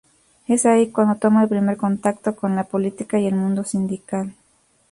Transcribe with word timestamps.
Es 0.47 0.65
allí 0.65 0.89
cuando 0.89 1.19
toma 1.19 1.43
el 1.43 1.47
primer 1.49 1.77
contacto 1.77 2.35
con 2.35 2.55
la 2.55 2.63
política 2.63 3.19
y 3.19 3.27
el 3.27 3.35
mundo 3.35 3.63
sindical. 3.63 4.33